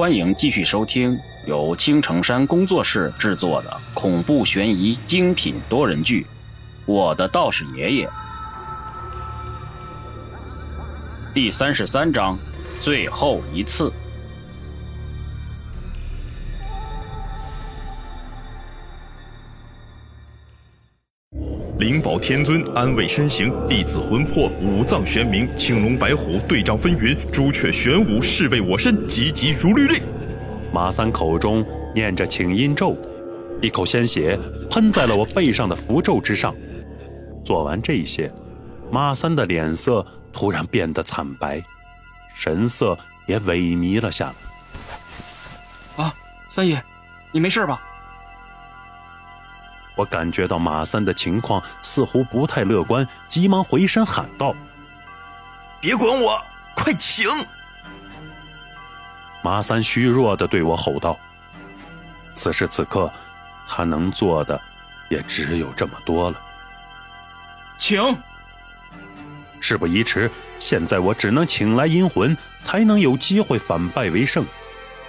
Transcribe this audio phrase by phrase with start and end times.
[0.00, 6.22] 欢迎继续收听由青城山工作室制作的恐怖悬疑精品多人剧
[6.86, 8.06] 《我的道士爷爷》
[11.34, 12.38] 第三十三章：
[12.80, 13.92] 最后一次。
[21.80, 29.98] 灵宝天尊安慰身形，弟子魂魄五脏玄冥，青龙白虎对仗纷纭，朱雀玄武侍卫我身，急急如律令。
[30.74, 31.64] 马三口中
[31.94, 32.94] 念着请阴咒，
[33.62, 34.38] 一口鲜血
[34.70, 36.54] 喷在了我背上的符咒之上。
[37.46, 38.30] 做完这些，
[38.92, 41.64] 马三的脸色突然变得惨白，
[42.34, 44.34] 神色也萎靡了下
[45.96, 46.04] 来。
[46.04, 46.14] 啊，
[46.50, 46.82] 三爷，
[47.32, 47.80] 你没事吧？
[49.94, 54.54] 我感觉到马三的情况似乎不太乐观，急忙回身喊道
[55.80, 56.42] ：“别管我，
[56.74, 57.28] 快请！”
[59.42, 61.18] 马三虚弱的对我吼道
[62.34, 63.10] ：“此时此刻，
[63.68, 64.60] 他能做的
[65.08, 66.40] 也只有这么多了。”
[67.78, 68.16] 请。
[69.58, 74.46] 事不宜迟，现在我只能请来阴魂，才能有机会反败为胜，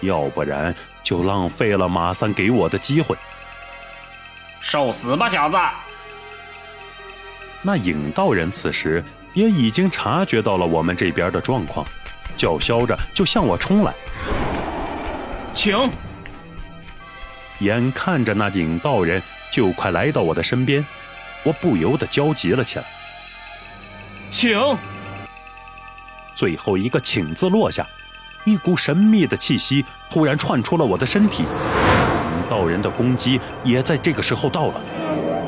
[0.00, 3.16] 要不然就浪费了马三给我的机会。
[4.60, 5.58] 受死吧，小子！
[7.62, 11.86] 那影道人此时也已经察觉到了我们这边的状况，
[12.36, 13.92] 叫嚣着就向我冲来。
[15.52, 15.76] 请！
[17.58, 19.22] 眼看着那影道人
[19.52, 20.84] 就快来到我的身边，
[21.42, 22.84] 我不由得焦急了起来。
[24.30, 24.58] 请！
[26.34, 27.86] 最后一个“请”字落下，
[28.46, 31.44] 一股神秘的气息突然窜出了我的身体。
[32.50, 34.80] 道人的攻击也在这个时候到了，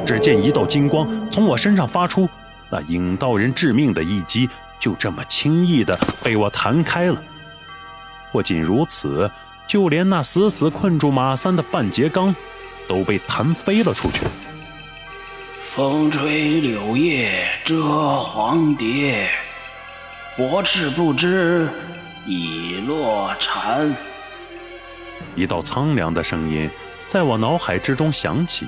[0.07, 2.29] 只见一道金光从我身上发出，
[2.71, 7.21] 那影道人致命的一击就这么轻易的被我弹开了。
[8.31, 9.29] 不仅如此，
[9.67, 12.33] 就连那死死困住马三的半截钢
[12.87, 14.21] 都被弹飞了出去。
[15.59, 17.83] 风吹柳叶遮
[18.21, 19.29] 黄蝶，
[20.37, 21.69] 薄翅不知
[22.27, 23.93] 已落蝉。
[25.35, 26.71] 一道苍凉的声音。
[27.13, 28.67] 在我脑海之中响起，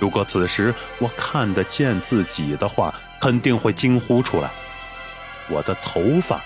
[0.00, 4.48] 如果此时我看得见自己的话，肯定会惊呼出来。
[5.50, 6.40] 我的头发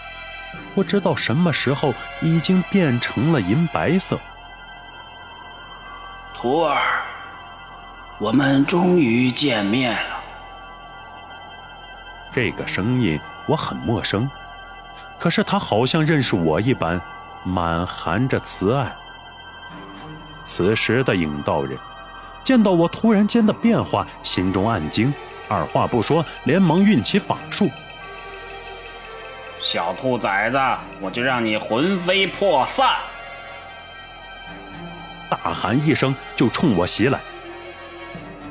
[0.75, 4.19] 不知道什么时候已经变成了银白色。
[6.35, 6.83] 徒儿，
[8.19, 10.17] 我们终于见面了。
[12.33, 14.29] 这个声音我很陌生，
[15.21, 17.01] 可是他好像认识我一般，
[17.45, 18.93] 满含着慈爱。
[20.45, 21.79] 此时的影道人
[22.45, 25.13] 见到我突然间的变化，心中暗惊，
[25.49, 27.71] 二话不说，连忙运起法术。
[29.61, 30.59] 小兔崽子，
[31.01, 32.97] 我就让你魂飞魄散！
[35.31, 37.21] 大喊一声，就冲我袭来。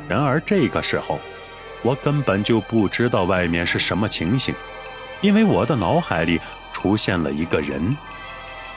[0.08, 1.20] 然而这个时候，
[1.82, 4.56] 我根本就不知道外面是什么情形，
[5.20, 6.40] 因为我的脑海里
[6.72, 7.96] 出现了一个人。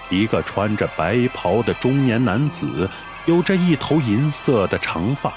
[0.08, 2.88] 一个穿着白袍的中年男子，
[3.26, 5.32] 有着一头银色的长发。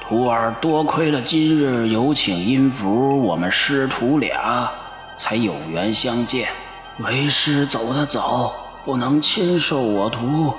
[0.00, 4.68] 徒儿多亏了今日有请音符，我们师徒俩
[5.16, 6.48] 才有缘相见。
[6.98, 8.52] 为师走得早，
[8.84, 10.52] 不能亲授我徒。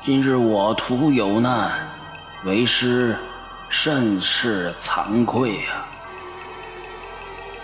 [0.00, 1.70] 今日我徒有难，
[2.44, 3.14] 为师
[3.68, 5.84] 甚是惭愧啊！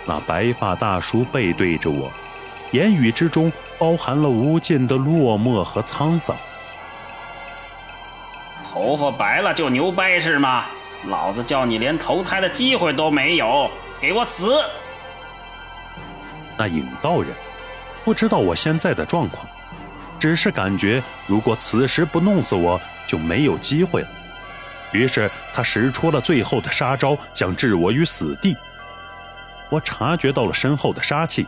[0.05, 2.11] 那白发大叔背对着我。
[2.71, 6.35] 言语之中包含了无尽的落寞和沧桑。
[8.63, 10.65] 头发白了就牛掰是吗？
[11.07, 13.69] 老子叫你连投胎的机会都没有，
[14.01, 14.61] 给我死！
[16.57, 17.29] 那影道人
[18.03, 19.47] 不知道我现在的状况，
[20.19, 24.07] 只是感觉如果此时不弄死我就没有机会了。
[24.91, 28.57] 于是他使出了最后的杀招，想置我于死地。
[29.69, 31.45] 我察觉到了身后的杀气。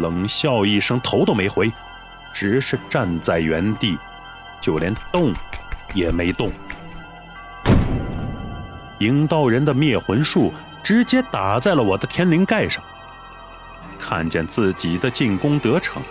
[0.00, 1.72] 冷笑一声，头都没回，
[2.32, 3.96] 只是站在原地，
[4.60, 5.32] 就连动
[5.94, 6.50] 也没动。
[9.00, 10.52] 影道人的灭魂术
[10.82, 12.82] 直接打在了我的天灵盖上。
[13.98, 16.02] 看见自己的进攻得逞，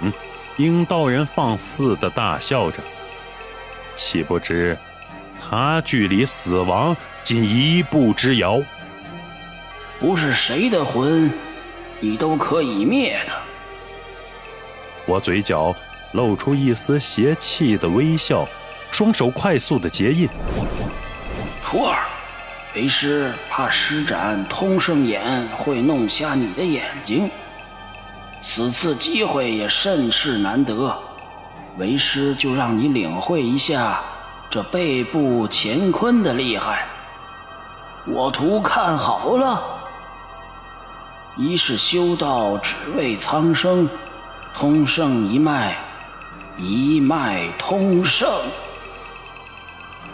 [0.58, 2.80] 影道人放肆的大笑着，
[3.96, 4.78] 岂不知
[5.40, 8.62] 他距离死亡仅一步之遥。
[10.00, 11.32] 不是谁的魂，
[12.02, 13.34] 你都可以灭的。
[15.06, 15.76] 我嘴角
[16.14, 18.48] 露出一丝邪气的微笑，
[18.92, 20.28] 双手快速的结印。
[21.64, 22.06] 徒儿，
[22.74, 27.30] 为师怕施展通圣眼会弄瞎你的眼睛，
[28.42, 30.98] 此次机会也甚是难得，
[31.78, 34.00] 为师就让你领会一下
[34.50, 36.86] 这背部乾坤的厉害。
[38.08, 39.62] 我徒看好了，
[41.36, 43.90] 一是修道只为苍生，
[44.58, 45.76] 通圣一脉，
[46.58, 48.26] 一脉通圣。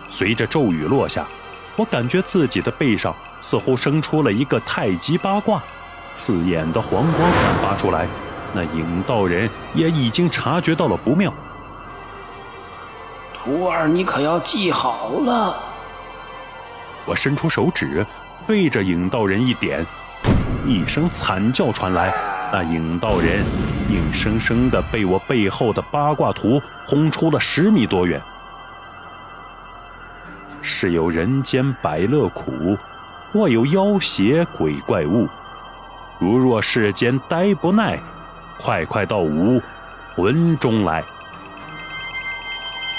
[0.09, 1.27] 随着咒语落下，
[1.75, 5.61] 我感觉自己的背上似乎生出了一个太极八卦。
[6.11, 8.07] 刺眼的黄光散发出来，
[8.51, 11.31] 那影道人也已经察觉到了不妙。
[13.37, 15.55] 徒儿，你可要记好了！
[17.05, 18.03] 我伸出手指，
[18.47, 19.85] 对着影道人一点，
[20.65, 22.11] 一声惨叫传来，
[22.51, 23.45] 那影道人
[23.89, 28.21] 硬生生的被我背后的八卦图轰出了十米多远。
[30.61, 32.77] 是有人间百乐苦，
[33.31, 35.27] 或有妖邪鬼怪物。
[36.19, 37.99] 如若世间呆不耐，
[38.59, 39.61] 快快到吾
[40.15, 41.03] 魂中来。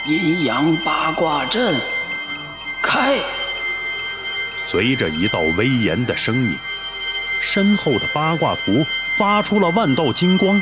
[0.07, 1.79] 阴阳八卦阵
[2.83, 3.19] 开。
[4.67, 6.57] 随着一道威严的声音，
[7.41, 8.85] 身后的八卦图
[9.23, 10.61] 发出了万道金光，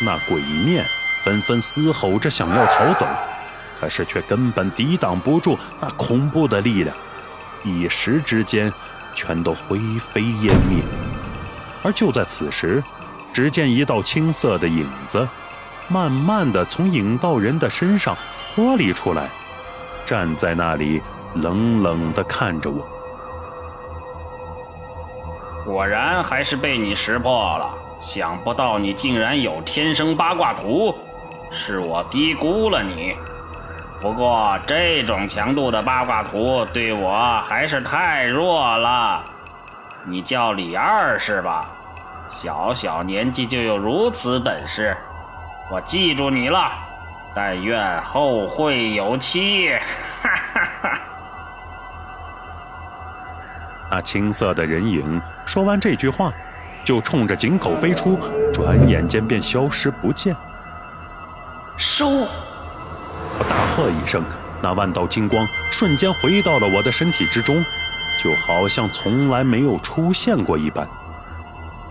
[0.00, 0.84] 那鬼面
[1.22, 3.06] 纷纷嘶吼着想要逃走，
[3.80, 6.94] 可是却根本抵挡不住那恐怖的力量，
[7.64, 8.70] 一时之间
[9.14, 10.82] 全都灰飞烟灭。
[11.82, 12.84] 而就在此时，
[13.32, 15.26] 只见一道青色的影子，
[15.88, 18.14] 慢慢的从影道人的身上
[18.54, 19.30] 脱离出来，
[20.04, 21.00] 站在那里，
[21.32, 22.86] 冷冷的看着我。
[25.64, 30.94] 果然还是被你识破了，想不到你竟然有天生八卦图，
[31.50, 33.16] 是我低估了你。
[34.00, 39.24] 不过这种强度的八卦图对我还是太弱了。
[40.04, 41.68] 你叫李二是吧？
[42.28, 44.96] 小小年纪就有如此本事，
[45.70, 46.70] 我记住你了。
[47.34, 49.70] 但愿后会有期。
[50.22, 50.98] 哈哈哈！
[53.90, 56.32] 那青色的人影说完这句话，
[56.86, 58.16] 就冲着井口飞出，
[58.52, 60.36] 转眼间便消失不见。
[61.76, 62.06] 收！
[62.08, 64.22] 我大喝一声，
[64.62, 67.56] 那万道金光瞬间回到了我的身体之中，
[68.22, 70.86] 就好像从来没有出现过一般。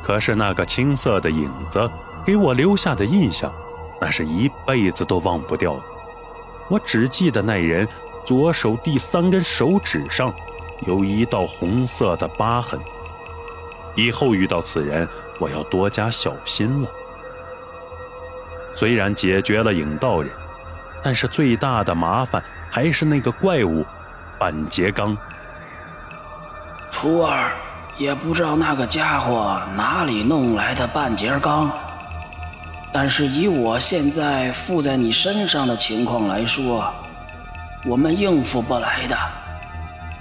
[0.02, 1.92] 可是那个青色的影子
[2.26, 3.52] 给我留下的印象，
[4.00, 5.82] 那是一辈子都忘不掉的。
[6.70, 7.86] 我只记得那人
[8.26, 10.34] 左手第三根手指上
[10.88, 12.80] 有一道红色的疤痕。
[13.96, 15.08] 以后遇到此人，
[15.40, 16.88] 我要多加小心了。
[18.76, 20.30] 虽然解决了影道人，
[21.02, 23.86] 但是最大的麻烦还是那个怪物
[24.38, 25.18] 半截刚。
[26.92, 27.52] 徒儿。
[27.98, 31.72] 也不知道那个家伙哪里弄来的半截钢，
[32.92, 36.92] 但是以我现在附在你身上的情况来说，
[37.86, 39.18] 我们应付不来的。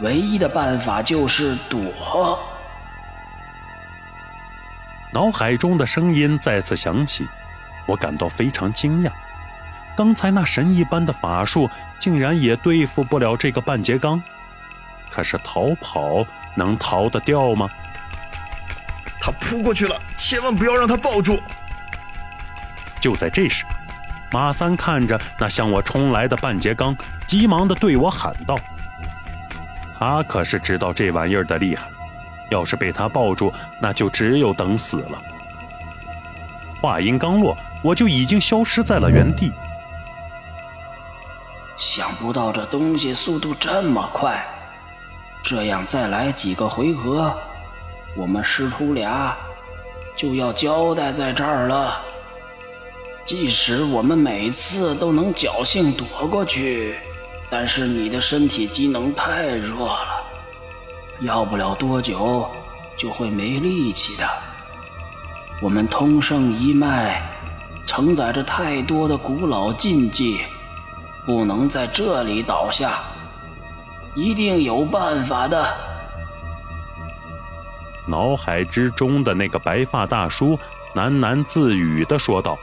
[0.02, 2.38] 唯一的办法就是躲。
[5.14, 7.26] 脑海中的声音再次响起，
[7.86, 9.10] 我感到非常惊讶。
[9.96, 14.22] 刚才那神一般的法术，竟然也对付不了这个半截钢。
[15.08, 16.26] 可是逃跑。
[16.56, 17.68] 能逃得掉吗？
[19.20, 21.36] 他扑过去了，千万不要让他抱住。
[23.00, 23.64] 就在这时，
[24.30, 28.56] 马三看着那向我冲来的半截钢，急忙的对我喊道
[29.98, 31.88] ：“他可是知道这玩意儿的厉害，
[32.50, 35.22] 要是被他抱住，那就只有等死了。”
[36.80, 39.50] 话音刚落，我就已经消失在了原地。
[41.76, 44.44] 想不到这东西速度这么快。
[45.42, 47.34] 这样再来几个回合，
[48.16, 49.36] 我们师徒俩
[50.16, 52.00] 就要交代在这儿了。
[53.26, 56.96] 即使我们每次都能侥幸躲过去，
[57.50, 60.13] 但是你的身体机能太弱了，
[61.20, 62.48] 要不了多久
[62.96, 64.28] 就会没力气的。
[65.62, 67.22] 我们通圣一脉
[67.86, 70.40] 承载着太多的古老禁忌，
[71.24, 72.98] 不能在这里倒下。
[74.14, 75.74] 一定有办法的。
[78.06, 80.58] 脑海之中的那个白发大叔
[80.94, 82.58] 喃喃自语的说道：“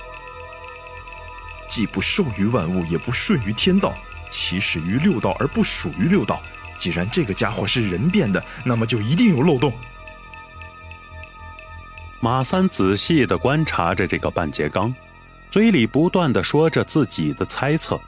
[1.67, 3.93] 既不受于万物，也不顺于天道，
[4.29, 6.41] 其始于六道而不属于六道。
[6.81, 9.71] 既然这个家伙是人变的，那么就一定有漏洞。”
[12.19, 14.93] 马三仔细的观察着这个半截钢，
[15.51, 17.99] 嘴里不断的说着自己的猜测。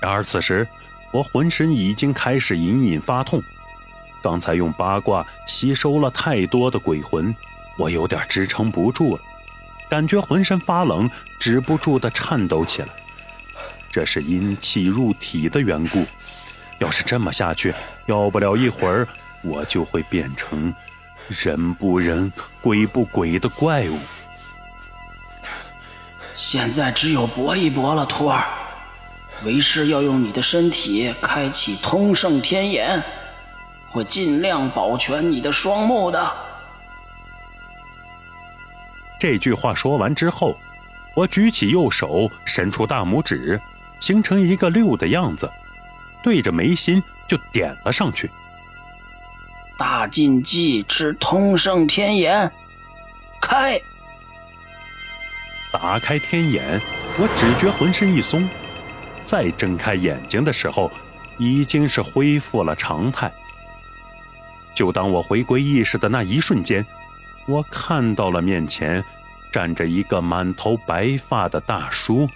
[0.00, 0.66] 然而此时。
[1.14, 3.42] 我浑身已经开始隐隐发痛，
[4.22, 7.36] 刚才用八卦吸收了太多的鬼魂，
[7.76, 9.22] 我有点支撑不住了。
[9.90, 12.88] 感觉浑身发冷，止不住的颤抖起来。
[13.90, 16.06] 这是阴气入体的缘故。
[16.82, 17.72] 要是这么下去，
[18.06, 19.06] 要不了一会儿，
[19.40, 20.74] 我就会变成
[21.28, 23.96] 人不人、鬼不鬼的怪物。
[26.34, 28.44] 现在只有搏一搏了，徒儿。
[29.44, 33.00] 为师要用你的身体开启通圣天眼，
[33.92, 36.32] 会尽量保全你的双目的。
[39.20, 40.56] 这句话说完之后，
[41.14, 43.60] 我举起右手，伸出大拇指，
[44.00, 45.48] 形成一个六的样子。
[46.22, 48.30] 对着眉心就点了上去。
[49.78, 52.50] 大禁忌之通圣天眼，
[53.40, 53.80] 开！
[55.72, 56.80] 打开天眼，
[57.18, 58.48] 我只觉浑身一松，
[59.24, 60.92] 再睁开眼睛的时候，
[61.38, 63.32] 已经是恢复了常态。
[64.74, 66.86] 就当我回归意识的那一瞬间，
[67.46, 69.02] 我看到了面前
[69.50, 72.28] 站着一个满头白发的大叔，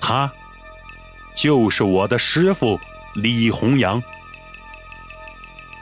[0.00, 0.30] 他
[1.34, 2.78] 就是我的师傅。
[3.14, 4.02] 李弘阳，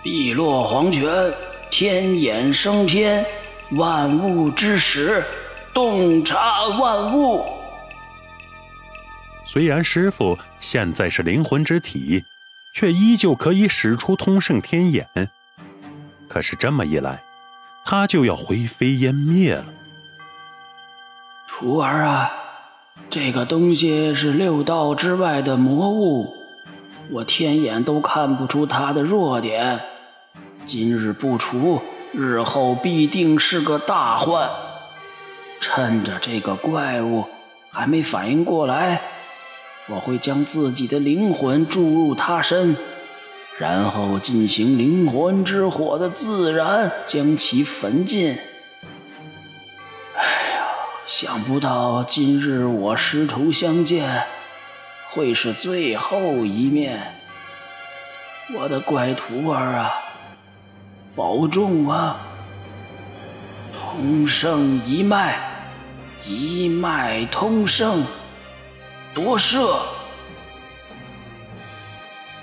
[0.02, 1.32] 碧落黄泉，
[1.70, 3.24] 天眼升天，
[3.70, 5.24] 万物之始，
[5.72, 7.42] 洞察万物。
[9.46, 12.22] 虽然师傅现在是灵魂之体，
[12.74, 15.06] 却依旧可以使出通圣天眼。
[16.28, 17.22] 可是这么一来，
[17.82, 19.64] 他就要灰飞烟灭了。
[21.48, 22.30] 徒儿啊，
[23.08, 26.41] 这个东西是六道之外的魔物。
[27.10, 29.80] 我天眼都看不出他的弱点，
[30.64, 31.82] 今日不除，
[32.12, 34.48] 日后必定是个大患。
[35.60, 37.24] 趁着这个怪物
[37.70, 39.00] 还没反应过来，
[39.88, 42.76] 我会将自己的灵魂注入他身，
[43.58, 48.38] 然后进行灵魂之火的自燃，将其焚尽。
[50.16, 50.64] 哎呀，
[51.06, 54.22] 想不到今日我师徒相见。
[55.14, 57.12] 会是最后一面，
[58.54, 59.92] 我的乖徒儿啊，
[61.14, 62.16] 保重啊！
[63.78, 65.38] 通圣一脉，
[66.24, 68.02] 一脉通圣，
[69.12, 69.78] 夺舍。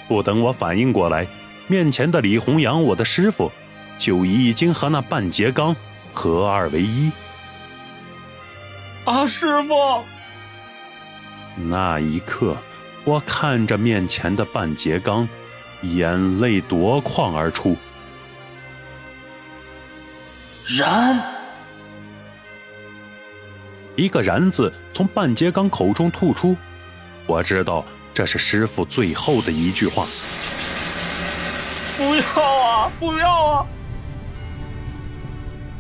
[0.07, 1.25] 不等我反应过来，
[1.65, 3.51] 面前的李洪阳，我的师傅，
[3.97, 5.75] 就已经和那半截钢
[6.13, 7.11] 合二为一。
[9.05, 10.03] 啊，师傅！
[11.61, 12.55] 那一刻，
[13.03, 15.27] 我看着面前的半截缸，
[15.81, 17.75] 眼泪夺眶而出。
[20.77, 21.21] 燃！
[23.97, 26.55] 一个“燃”字从半截缸口中吐出，
[27.25, 30.05] 我知道这是师傅最后的一句话。
[31.97, 32.23] 不要
[32.61, 32.91] 啊！
[32.97, 33.65] 不要啊！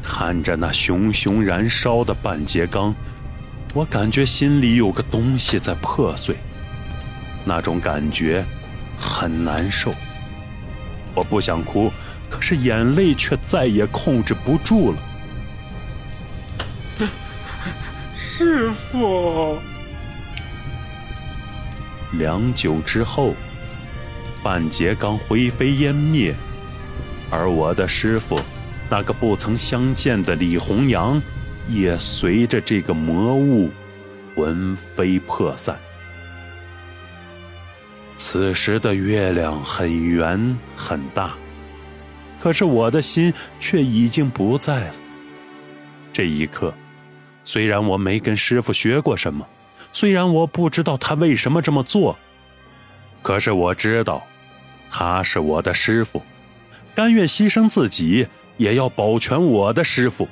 [0.03, 2.93] 看着那熊熊燃烧的半截钢。
[3.73, 6.35] 我感觉心里有个东西在破碎，
[7.45, 8.43] 那种感觉
[8.97, 9.91] 很难受。
[11.13, 11.91] 我不想哭，
[12.29, 14.97] 可是眼泪却再也控制不住了。
[18.17, 19.59] 师傅，
[22.13, 23.35] 良久之后，
[24.41, 26.33] 半截刚灰飞烟灭，
[27.29, 28.39] 而我的师傅，
[28.89, 31.21] 那个不曾相见的李红阳。
[31.69, 33.69] 也随着这个魔物
[34.35, 35.77] 魂飞魄散。
[38.17, 41.33] 此时的月亮很圆很大，
[42.41, 44.95] 可是我的心却已经不在了。
[46.11, 46.73] 这一刻，
[47.45, 49.47] 虽然我没跟师傅学过什么，
[49.93, 52.17] 虽然我不知道他为什么这么做，
[53.21, 54.21] 可是我知道，
[54.89, 56.21] 他是我的师傅，
[56.93, 60.27] 甘愿牺牲自己也要保全我的师傅。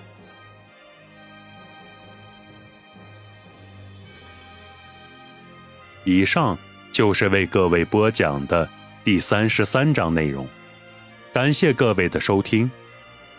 [6.08, 6.58] 以上
[6.94, 8.70] 就是为各位播讲的
[9.04, 10.48] 第三十三章内容，
[11.34, 12.72] 感谢各位的收听，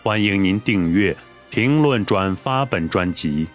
[0.03, 1.17] 欢迎您订阅、
[1.49, 3.47] 评论、转发本专辑，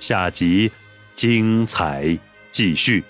[0.00, 0.72] 下集
[1.14, 2.18] 精彩
[2.50, 3.04] 继续。